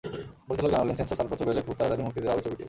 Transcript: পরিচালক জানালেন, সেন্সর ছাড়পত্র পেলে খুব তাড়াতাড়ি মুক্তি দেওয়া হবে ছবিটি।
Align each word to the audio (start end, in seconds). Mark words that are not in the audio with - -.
পরিচালক 0.47 0.71
জানালেন, 0.75 0.95
সেন্সর 0.97 1.17
ছাড়পত্র 1.19 1.47
পেলে 1.49 1.65
খুব 1.67 1.75
তাড়াতাড়ি 1.77 2.01
মুক্তি 2.07 2.19
দেওয়া 2.21 2.33
হবে 2.33 2.43
ছবিটি। 2.45 2.59